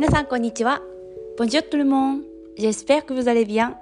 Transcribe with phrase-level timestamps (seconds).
[0.00, 0.80] 皆さんこんにちは。
[1.38, 2.22] Bonjour tout le monde.
[2.56, 3.74] J'espère que vous allez bien.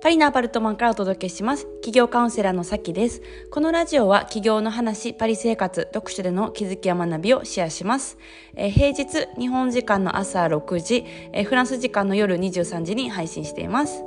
[0.00, 1.64] パリのアパルトマンからお届けします。
[1.80, 3.22] 企業カウンセラーのさきです。
[3.50, 8.18] このラジオは企業の話、パリ生活、読書での気づきや学びをシェアします。
[8.54, 14.04] えー、平日、日本時間の朝6時、えー、フランス時間の夜23時に配信しています。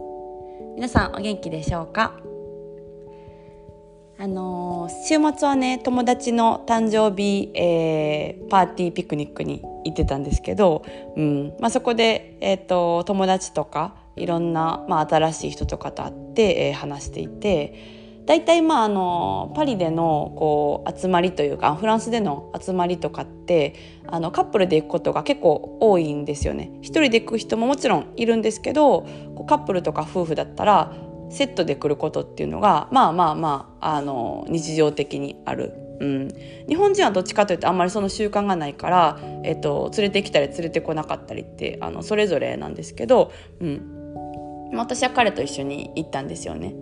[0.77, 2.17] 皆さんお元気でしょうか？
[4.17, 10.85] あのー、週末はね友達の誕生日、えー、パーティーピクニックに行ってたんですけど、
[11.17, 23.75] うんまあ、そこで、えーと、友達とかいろんな、まあ、新しい人とかと会って、えー、話していて大体まああのパリでのこう集まりというかフランスでの集まりとかって
[24.07, 26.71] あのカップルで行くことが結構多いんですよね。
[26.81, 29.05] 一人で行く人ももちろんいるんですけど
[29.47, 30.91] カップルとか夫婦だったら
[31.29, 35.73] セットで来ることっていうのがまあまあまああの日常的にある。
[35.99, 36.27] うん、
[36.67, 46.75] 日本人はどっちかというとあんまりその習慣がないから、えっと、連れてきたり連れてこなかったりってあのそれぞれなんですけど、うん、私は彼と一緒に行ったんですよね。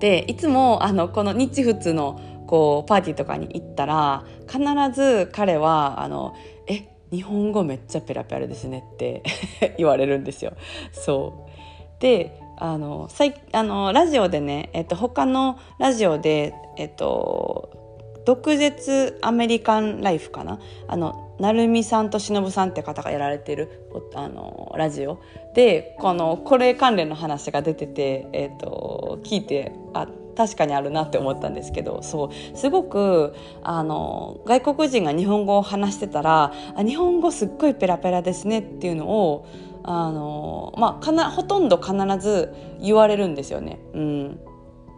[0.00, 4.60] でいつもあのこの日仏のこうパーティーとかに行ったら必
[4.92, 6.34] ず彼はあの
[6.66, 9.22] 「え日本語めっちゃペラペラですね」って
[9.76, 10.52] 言われるんですよ。
[10.92, 13.08] そうであの
[13.52, 20.58] あのラジオでね、えっと、他のラジオで、えっと、毒舌アメリカンライフかな？
[20.86, 25.20] あの成美さんと忍さんって方がやられてるあのラジオ。
[25.54, 32.56] でこのこれ関連の話が出てて、えっと、聞いてあ確かにあるなって思ったんですけどそう。
[32.56, 39.46] すごくあの外国人が日本語を話してたらあ日本語すっごいペラペラですねっていうのを
[39.90, 43.80] あのまあかなほとんど必ず言われるんですよね。
[43.94, 44.40] うん、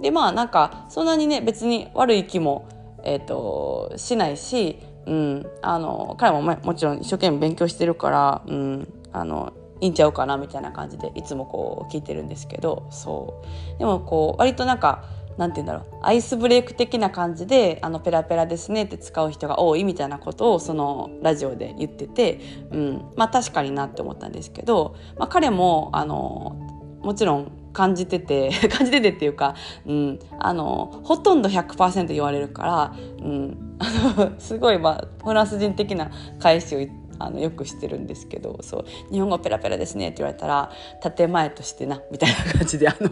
[0.03, 2.69] でまあなんかそんなにね別に悪い気も、
[3.05, 13.45] えーと、しないし、うん、あの彼ももちろん一生懸命勉強してるから、うん、あのいいんちゃうかなみたいな感じでいつもこう聞いてるんですけどそ
[13.77, 13.79] う。
[13.79, 15.05] でもこう割となんか
[15.41, 16.01] なんて言うんだろう。
[16.03, 22.41] アイスブレイク的な感じで「あのペラペラですね」って使う人が多いみたいなことをそのラジオで言ってて、
[22.71, 26.57] うん、まあ確かになって思ったんですけど、まあ、彼もあの
[27.03, 29.55] もちろん感じてて 感じててっていうか、
[29.87, 33.79] うん、あのほとんど100%言われるから、うん、
[34.39, 36.81] すごい、まあ、フランス人的な返しを
[37.19, 40.71] あのよくしてるんですけどそう「日本語ペラペラですね」って言われたら
[41.17, 43.11] 「建前としてな」みたいな感じであの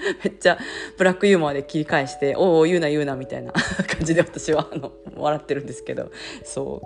[0.24, 0.58] めっちゃ
[0.96, 3.52] ブラックユーモアで切り返して「おお言うな言うな」みたいな
[3.86, 6.10] 感じで私はあの笑ってるんですけど。
[6.44, 6.82] そ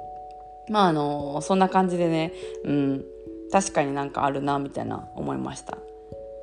[0.69, 0.73] う。
[0.73, 2.33] まああのそんな感じでね
[2.65, 3.05] うん。
[3.53, 5.77] 確かになんかあるなみたいな思いました。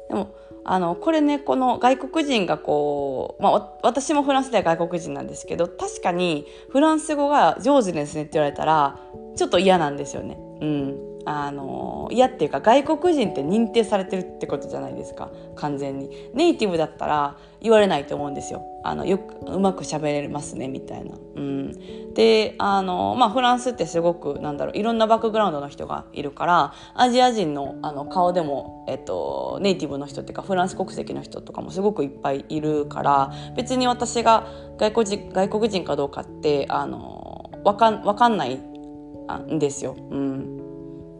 [0.09, 0.27] でも
[0.63, 8.99] あのこれねこの外国人がこう、まあ、私もフランスでは外国人なんですけど確かにフランス語が上手ですねって言われたら
[9.35, 10.37] ちょっと嫌なんですよね。
[10.61, 11.18] うん。
[11.29, 15.29] あの嫌っていうか外国人って認定されてるってことじゃないですか。
[15.55, 16.09] 完全に。
[16.33, 18.65] ネイティブだったら言われないと思うんですよ。
[18.83, 34.47] あのよくうまく喋れますねみたいな、うん、であのまあフランスってすごくなんだろういろんなバックグラウンドの人がいるからアジア人のあの顔でも、えっと、ネイティブの人っていうかフランス国籍の人とかもすごくいっぱいいるから別に私が
[34.79, 39.95] 外国人外国人かどうかってあのわかんわかんないんですよ。
[40.09, 40.58] うん。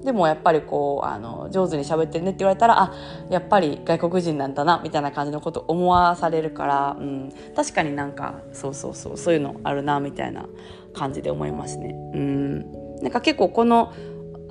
[0.03, 2.93] でもやっぱりこうあの上手に喋ってるねって言われたらあ
[3.29, 10.45] やっぱり外国人なんだなみたいな感じのこと思わされるから、うん、確かになんかそうそうそうそういうのあるなみたいな
[10.93, 11.89] 感じで思いますね。
[12.13, 13.93] うん、なんか結構この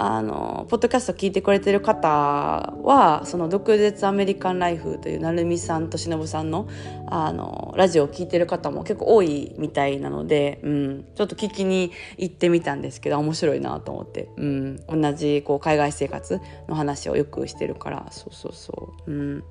[0.01, 6.69] あのポッドキャスト聞いてくれてる方はその「毒舌アメリカンライフ」という成美さんと忍さんの
[7.07, 19.45] あのラジオを聞いてる方も結構多いみたいなので、うん、ちょっと聞きに行ってみたんですけど面白いなと思って、うん、同じこう海外生活の話をよくしてるからそうそうそう、うん、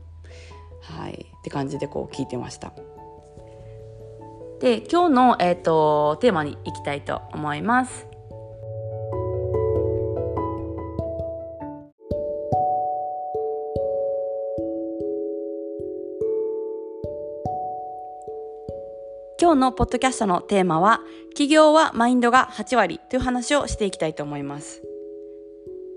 [0.82, 1.26] はい。
[1.40, 2.72] って感じでこう聞いてました。
[4.62, 8.07] で今日の、えーとテーマに行きたいと思います。
[19.48, 21.00] 今日のポッドキャストのテーマは
[21.30, 24.84] 企業はマインドが8割という話をしていきたいと思います。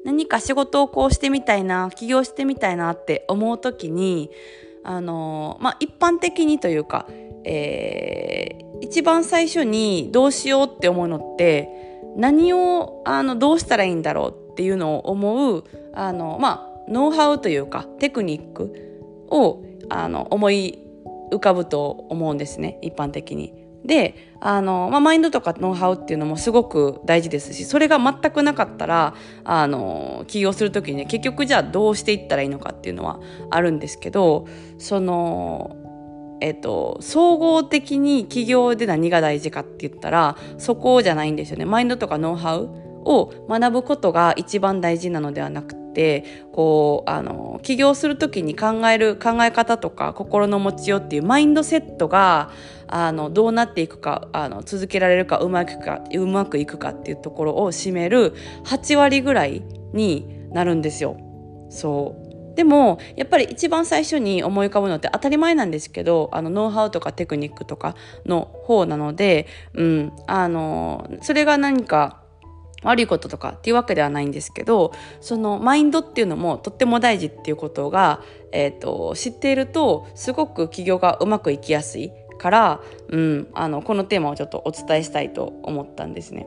[0.04, 4.30] 何か仕事をこうしてみたいな起業してみたいなって思う時に
[4.84, 7.08] あのまあ一般的にというか、
[7.44, 11.68] えー、一番最初にどうしようって思うのって
[12.14, 20.78] 何をあのどうしたらいいんだろうっていうのを思うあのまあノウハウというかテクニックをあの思い
[21.30, 23.54] 浮かぶと思うんですね一般的に。
[23.84, 34.46] であの、まあ、マインドとかノウハウっていうのもすごく大事ですしそれが全くなかったらあの起業する時にね結局じゃあどうしていったらいいのかっていうのはあるんですけど
[34.78, 35.76] その
[36.42, 41.66] えっと、総合的に起業で何が大事かって言ったらそこじゃないんですよね。
[41.66, 42.70] マインドとかノウハウ
[43.04, 52.50] を学ぶことが一番大事なのではなくてこうあの起業する時に考える考え方とか心の持ちようっていうマインドセットが
[52.86, 58.34] あのどうなっていくかあの続けられるかうまくいくかうまくいくかっていうところを占める
[58.64, 61.16] 8割ぐらいになるんですよ。
[61.70, 67.94] そうでもやっぱり一番最初に思い浮かぶのって当たり前なんですけどあのノウハウとかテクニックとか
[68.26, 72.19] の方なので、うん、あのそれが何か
[72.82, 78.22] 悪いこととかっていうわけではないんですけどそのマインドっていうのもとっても大事っていうことが、
[78.52, 86.46] えーと、知っているとすごく起業がうまくいきやすいから、うん、あのこのテーマをちょっとお伝えしたいと思ったんですね。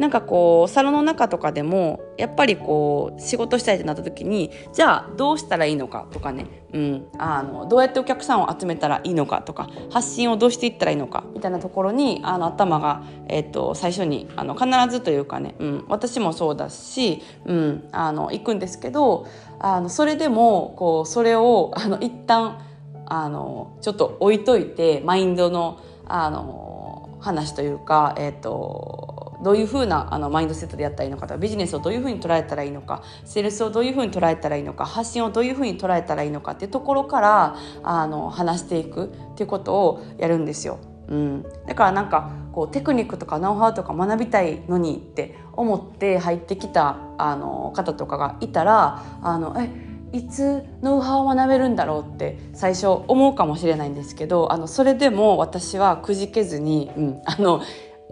[0.00, 19.26] なんかこうサロンの中とかでもやっぱりこう仕事したいってなった時にじゃあどうしたらいいのかとかね、うん、あのどうやってお客さんを集めたらいいのかとか発信をどうしていったらいいのかみたいなところにあの頭が、えーと、最初にあの必ずというかね、うん、私もそうだし、うん、あの行くんですけど
[19.58, 22.64] あのそれでもこうそれをあの一旦
[23.04, 29.09] あのちょっと置いといてマインドのあの話というか、えーと
[29.42, 40.78] どういうふうなあのマインドセットでやったらいいのかとかビジネスをどういうふうに捉えたらいいのかセールスをどういうふうに捉えたらいいのか発信をどういうふうに捉えたらいいのかっていうところからあの話していくっていうことをやるんですよ。
[41.08, 57.62] うん、だからなんかこうテクニックとかノウハウとか学びたいのにって思って入ってきたあの方とかがいたらあのえいつノウハウを学べるんだろうって最初思うかもしれないんですけどあのそれでも私はくじけずに、うん、あの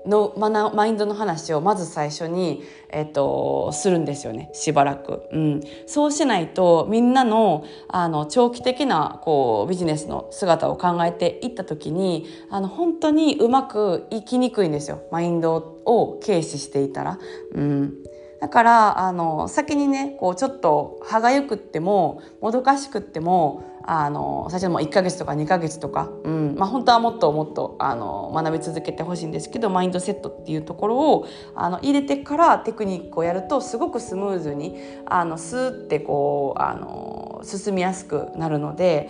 [0.07, 0.35] の
[0.75, 17.19] マインドの話をまず最初に、えっと、するんですよねしばらく、うん、そうしないとみんなのあの長期的なこうビジネスの姿を考えていった時にあの本当にうまくいきにくいんですよマインドを軽視していたら。
[17.55, 17.95] うん。
[18.41, 26.57] だからあの先にねこうちょっと歯がゆくってももどかしくってもあの最初も1ヶ月とか2ヶ月とか、うん。
[26.59, 34.77] まあ、本当はもっともっとあの学び続けてほしいんですけどマインドセットっていうところをあの入れてからテクニックをやるとすごくスムーズに
[35.07, 39.09] あのスーってこうあの進みやすくなるので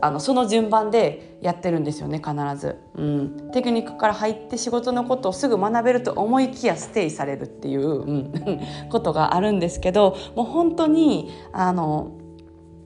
[0.00, 8.32] あのその順番でやってるんですよね必ず、うん、テクニックから入って仕事のことをすぐ学べると思いきやステイされるっていう、うん、
[8.90, 12.12] ことがあるんですけどもう本当にあの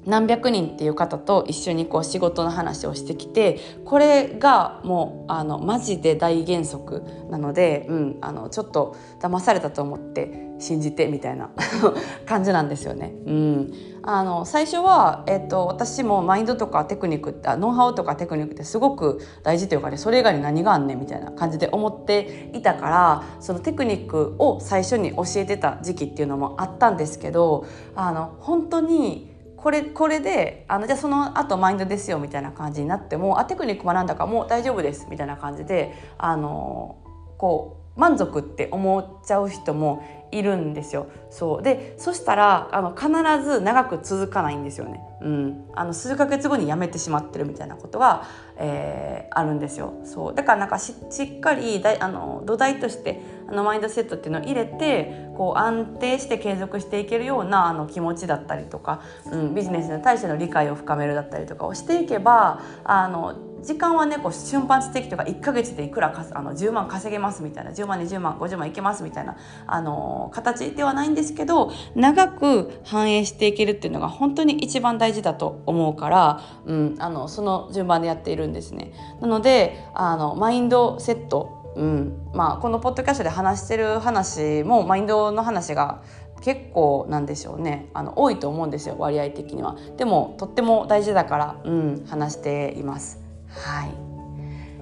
[0.09, 11.51] 何百人っていう方と一緒にこう仕事の話をしてきてこれがもうあのマジで大原則なので、うん、あのちょっと騙されたと思って信じてみたいな
[12.25, 13.15] 感じなんですよね。
[13.27, 13.73] うん、
[14.03, 36.97] あの最初は、えーと、私もマインドとかテクニックってノウハウとかテクニックってすごく大事というかねそれ以外に何があんねんみたいな感じで思っていたからそのテクニックを最初に教えてた時期っていうのもあったんですけどあの本当にこれこれであのじゃあその後マインドですよみたいな感じになってもあテクニック学んだかもう大丈夫ですみたいな感じであの
[37.39, 41.09] こう満足って思っちゃう人もいるんですよ。
[41.31, 43.09] そうでそしたらあの必
[43.45, 45.00] ず長く続かないんですよね。
[45.21, 48.25] うん、あの数ヶ月後に辞めてしまってるみたいなことが、
[48.57, 49.95] えー、あるんですよ。
[50.05, 59.02] そうだからなんかしっかりだあの土台としてあのマインドセットっていうのを入れてこう安定して継続していけるようなあの気持ちだったりとか、
[59.33, 69.37] うん、ビジネスに対しての理解を深めるだったりとかをしていけばあの時間はねこう瞬発的とか1か月でいくらかあの10万稼げますみたいな10万20万50万いけますみたいな
[69.67, 78.93] あの形ではないんですけど長く反映していけるっていうのが本当に一番大事だと思うから、うん、あのその順番でやっているんですね。
[79.21, 86.03] なのであのマインドセットうんまあ、このポッドキャストで話してる話もマインドの話が
[86.41, 87.88] 結構なんでしょうね。
[87.95, 89.77] あの多いと思うんですよ割合的には。
[89.97, 93.27] でもとっても大事だから、うん、話しています。
[93.50, 93.90] はい、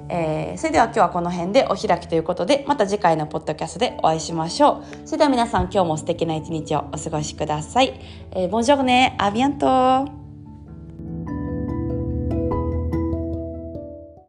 [0.08, 5.06] えー、それでは今日はこの辺でお開きということでまた次回のポッドキャストでお会いしましょう。
[5.06, 8.00] それでは皆さん今日も素敵な一日をお過ごしください、
[8.32, 10.25] えー、ボンジョルネアビアント